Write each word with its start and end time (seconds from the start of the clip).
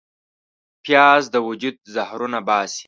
پیاز 0.83 1.23
د 1.33 1.35
وجود 1.47 1.75
زهرونه 1.95 2.39
وباسي 2.41 2.79